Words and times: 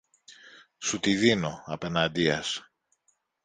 Σου 0.77 0.99
τη 0.99 1.15
δίνω, 1.15 1.63
απεναντίας 1.65 2.71